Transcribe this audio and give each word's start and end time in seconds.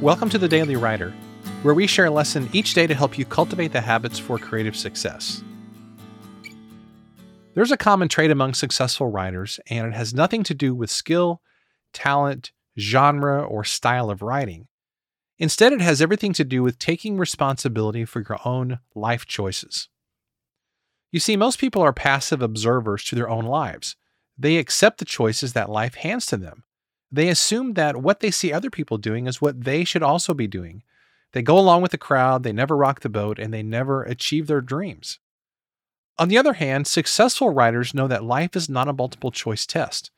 Welcome 0.00 0.30
to 0.30 0.38
the 0.38 0.46
Daily 0.46 0.76
Writer, 0.76 1.12
where 1.62 1.74
we 1.74 1.88
share 1.88 2.04
a 2.04 2.10
lesson 2.10 2.48
each 2.52 2.72
day 2.72 2.86
to 2.86 2.94
help 2.94 3.18
you 3.18 3.24
cultivate 3.24 3.72
the 3.72 3.80
habits 3.80 4.16
for 4.16 4.38
creative 4.38 4.76
success. 4.76 5.42
There's 7.54 7.72
a 7.72 7.76
common 7.76 8.06
trait 8.06 8.30
among 8.30 8.54
successful 8.54 9.08
writers, 9.08 9.58
and 9.68 9.88
it 9.88 9.94
has 9.94 10.14
nothing 10.14 10.44
to 10.44 10.54
do 10.54 10.72
with 10.72 10.88
skill, 10.88 11.42
talent, 11.92 12.52
genre, 12.78 13.42
or 13.42 13.64
style 13.64 14.08
of 14.08 14.22
writing. 14.22 14.68
Instead, 15.36 15.72
it 15.72 15.80
has 15.80 16.00
everything 16.00 16.32
to 16.34 16.44
do 16.44 16.62
with 16.62 16.78
taking 16.78 17.18
responsibility 17.18 18.04
for 18.04 18.20
your 18.20 18.38
own 18.44 18.78
life 18.94 19.26
choices. 19.26 19.88
You 21.10 21.18
see, 21.18 21.36
most 21.36 21.58
people 21.58 21.82
are 21.82 21.92
passive 21.92 22.40
observers 22.40 23.02
to 23.06 23.16
their 23.16 23.28
own 23.28 23.46
lives. 23.46 23.96
They 24.38 24.58
accept 24.58 24.98
the 24.98 25.04
choices 25.04 25.54
that 25.54 25.68
life 25.68 25.96
hands 25.96 26.24
to 26.26 26.36
them. 26.36 26.62
They 27.10 27.28
assume 27.28 27.74
that 27.74 27.96
what 27.96 28.20
they 28.20 28.30
see 28.30 28.52
other 28.52 28.70
people 28.70 28.98
doing 28.98 29.26
is 29.26 29.40
what 29.40 29.64
they 29.64 29.84
should 29.84 30.02
also 30.02 30.34
be 30.34 30.46
doing. 30.46 30.82
They 31.32 31.42
go 31.42 31.58
along 31.58 31.82
with 31.82 31.90
the 31.90 31.98
crowd, 31.98 32.42
they 32.42 32.52
never 32.52 32.76
rock 32.76 33.00
the 33.00 33.08
boat, 33.08 33.38
and 33.38 33.52
they 33.52 33.62
never 33.62 34.02
achieve 34.02 34.46
their 34.46 34.60
dreams. 34.60 35.18
On 36.18 36.28
the 36.28 36.38
other 36.38 36.54
hand, 36.54 36.86
successful 36.86 37.50
writers 37.50 37.94
know 37.94 38.08
that 38.08 38.24
life 38.24 38.56
is 38.56 38.68
not 38.68 38.88
a 38.88 38.92
multiple 38.92 39.30
choice 39.30 39.66
test. 39.66 40.10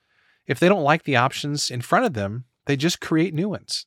If 0.47 0.59
they 0.59 0.69
don't 0.69 0.83
like 0.83 1.05
the 1.05 1.17
options 1.17 1.71
in 1.71 1.81
front 1.81 2.07
of 2.07 2.15
them, 2.15 2.45
they 2.67 2.77
just 2.77 3.01
create 3.01 3.35
new 3.35 3.49
ones. 3.49 3.87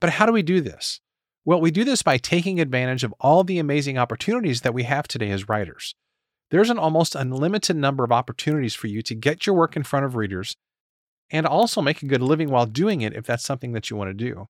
But 0.00 0.10
how 0.10 0.26
do 0.26 0.32
we 0.32 0.42
do 0.42 0.60
this? 0.60 1.00
Well, 1.44 1.60
we 1.60 1.70
do 1.70 1.84
this 1.84 2.02
by 2.02 2.18
taking 2.18 2.58
advantage 2.58 3.04
of 3.04 3.14
all 3.20 3.44
the 3.44 3.58
amazing 3.58 3.98
opportunities 3.98 4.62
that 4.62 4.74
we 4.74 4.82
have 4.82 5.06
today 5.06 5.30
as 5.30 5.48
writers. 5.48 5.94
There's 6.50 6.70
an 6.70 6.78
almost 6.78 7.14
unlimited 7.14 7.76
number 7.76 8.02
of 8.02 8.12
opportunities 8.12 8.74
for 8.74 8.86
you 8.86 9.02
to 9.02 9.14
get 9.14 9.46
your 9.46 9.54
work 9.54 9.76
in 9.76 9.82
front 9.82 10.06
of 10.06 10.16
readers 10.16 10.56
and 11.30 11.46
also 11.46 11.82
make 11.82 12.02
a 12.02 12.06
good 12.06 12.22
living 12.22 12.50
while 12.50 12.66
doing 12.66 13.00
it 13.00 13.14
if 13.14 13.26
that's 13.26 13.44
something 13.44 13.72
that 13.72 13.90
you 13.90 13.96
want 13.96 14.10
to 14.10 14.14
do. 14.14 14.48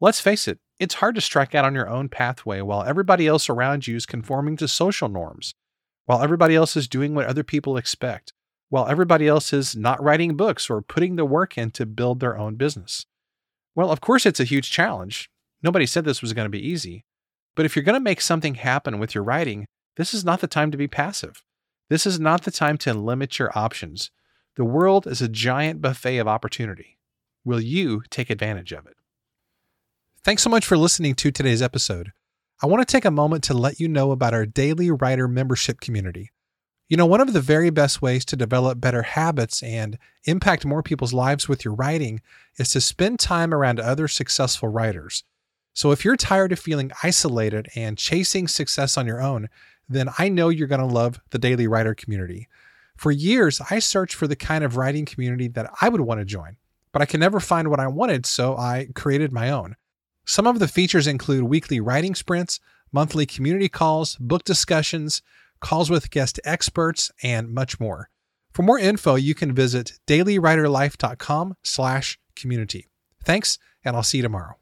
Let's 0.00 0.20
face 0.20 0.46
it, 0.46 0.58
it's 0.78 0.96
hard 0.96 1.14
to 1.14 1.20
strike 1.20 1.54
out 1.54 1.64
on 1.64 1.74
your 1.74 1.88
own 1.88 2.08
pathway 2.08 2.60
while 2.60 2.82
everybody 2.82 3.26
else 3.26 3.48
around 3.48 3.86
you 3.86 3.96
is 3.96 4.04
conforming 4.04 4.56
to 4.58 4.68
social 4.68 5.08
norms, 5.08 5.54
while 6.04 6.22
everybody 6.22 6.54
else 6.54 6.76
is 6.76 6.88
doing 6.88 7.14
what 7.14 7.26
other 7.26 7.42
people 7.42 7.76
expect, 7.76 8.32
while 8.68 8.88
everybody 8.88 9.26
else 9.26 9.52
is 9.52 9.74
not 9.74 10.02
writing 10.02 10.36
books 10.36 10.68
or 10.68 10.82
putting 10.82 11.16
the 11.16 11.24
work 11.24 11.56
in 11.56 11.70
to 11.70 11.86
build 11.86 12.20
their 12.20 12.36
own 12.36 12.56
business. 12.56 13.06
Well, 13.74 13.90
of 13.90 14.00
course, 14.00 14.26
it's 14.26 14.40
a 14.40 14.44
huge 14.44 14.70
challenge. 14.70 15.30
Nobody 15.62 15.86
said 15.86 16.04
this 16.04 16.22
was 16.22 16.32
going 16.32 16.46
to 16.46 16.50
be 16.50 16.66
easy. 16.66 17.04
But 17.54 17.64
if 17.64 17.74
you're 17.74 17.84
going 17.84 17.94
to 17.94 18.00
make 18.00 18.20
something 18.20 18.56
happen 18.56 18.98
with 18.98 19.14
your 19.14 19.24
writing, 19.24 19.66
this 19.96 20.12
is 20.12 20.24
not 20.24 20.40
the 20.40 20.46
time 20.46 20.70
to 20.70 20.76
be 20.76 20.88
passive. 20.88 21.42
This 21.88 22.06
is 22.06 22.20
not 22.20 22.42
the 22.42 22.50
time 22.50 22.76
to 22.78 22.92
limit 22.92 23.38
your 23.38 23.56
options. 23.56 24.10
The 24.56 24.64
world 24.64 25.06
is 25.06 25.20
a 25.20 25.28
giant 25.28 25.82
buffet 25.82 26.16
of 26.16 26.26
opportunity. 26.26 26.96
Will 27.44 27.60
you 27.60 28.02
take 28.08 28.30
advantage 28.30 28.72
of 28.72 28.86
it? 28.86 28.96
Thanks 30.24 30.42
so 30.42 30.48
much 30.48 30.64
for 30.64 30.78
listening 30.78 31.14
to 31.16 31.30
today's 31.30 31.60
episode. 31.60 32.12
I 32.62 32.66
want 32.66 32.80
to 32.80 32.90
take 32.90 33.04
a 33.04 33.10
moment 33.10 33.44
to 33.44 33.54
let 33.54 33.78
you 33.78 33.86
know 33.86 34.12
about 34.12 34.32
our 34.32 34.46
daily 34.46 34.90
writer 34.90 35.28
membership 35.28 35.80
community. 35.80 36.30
You 36.88 36.96
know, 36.96 37.04
one 37.04 37.20
of 37.20 37.34
the 37.34 37.40
very 37.42 37.68
best 37.68 38.00
ways 38.00 38.24
to 38.24 38.36
develop 38.36 38.80
better 38.80 39.02
habits 39.02 39.62
and 39.62 39.98
impact 40.24 40.64
more 40.64 40.82
people's 40.82 41.12
lives 41.12 41.48
with 41.48 41.62
your 41.62 41.74
writing 41.74 42.22
is 42.56 42.70
to 42.70 42.80
spend 42.80 43.18
time 43.18 43.52
around 43.52 43.78
other 43.78 44.08
successful 44.08 44.70
writers. 44.70 45.22
So 45.74 45.92
if 45.92 46.02
you're 46.02 46.16
tired 46.16 46.52
of 46.52 46.58
feeling 46.58 46.92
isolated 47.02 47.68
and 47.74 47.98
chasing 47.98 48.48
success 48.48 48.96
on 48.96 49.06
your 49.06 49.20
own, 49.20 49.50
then 49.86 50.08
I 50.18 50.30
know 50.30 50.48
you're 50.48 50.66
going 50.66 50.80
to 50.80 50.86
love 50.86 51.20
the 51.28 51.38
Daily 51.38 51.66
Writer 51.66 51.94
community. 51.94 52.48
For 52.96 53.10
years, 53.10 53.60
I 53.70 53.78
searched 53.78 54.14
for 54.14 54.26
the 54.26 54.36
kind 54.36 54.64
of 54.64 54.76
writing 54.76 55.04
community 55.04 55.48
that 55.48 55.70
I 55.80 55.88
would 55.88 56.00
want 56.00 56.20
to 56.20 56.24
join, 56.24 56.56
but 56.92 57.02
I 57.02 57.06
could 57.06 57.20
never 57.20 57.40
find 57.40 57.68
what 57.68 57.80
I 57.80 57.86
wanted, 57.88 58.26
so 58.26 58.56
I 58.56 58.88
created 58.94 59.32
my 59.32 59.50
own. 59.50 59.76
Some 60.24 60.46
of 60.46 60.58
the 60.58 60.68
features 60.68 61.06
include 61.06 61.44
weekly 61.44 61.78
writing 61.78 62.14
sprints, 62.14 62.58
monthly 62.90 63.26
community 63.26 63.68
calls, 63.68 64.16
book 64.16 64.44
discussions, 64.44 65.22
calls 65.60 65.90
with 65.90 66.10
guest 66.10 66.40
experts, 66.44 67.12
and 67.22 67.50
much 67.50 67.78
more. 67.78 68.10
For 68.52 68.62
more 68.62 68.78
info, 68.78 69.16
you 69.16 69.34
can 69.34 69.54
visit 69.54 69.98
dailywriterlife.com 70.06 71.56
slash 71.62 72.18
community. 72.34 72.88
Thanks, 73.22 73.58
and 73.84 73.94
I'll 73.94 74.02
see 74.02 74.18
you 74.18 74.22
tomorrow. 74.22 74.56